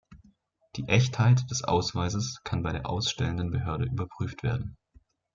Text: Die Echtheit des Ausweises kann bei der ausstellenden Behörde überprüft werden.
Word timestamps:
Die 0.77 0.87
Echtheit 0.87 1.41
des 1.51 1.63
Ausweises 1.63 2.41
kann 2.43 2.63
bei 2.63 2.71
der 2.71 2.89
ausstellenden 2.89 3.51
Behörde 3.51 3.85
überprüft 3.85 4.41
werden. 4.41 4.75